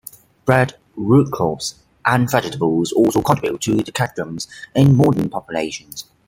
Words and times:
Bread, 0.45 0.77
root 0.95 1.31
crops, 1.31 1.75
and 2.07 2.27
vegetables 2.31 2.91
also 2.91 3.21
contribute 3.21 3.61
to 3.61 3.75
the 3.83 3.91
cadmium 3.91 4.39
in 4.75 4.97
modern 4.97 5.29
populations. 5.29 6.05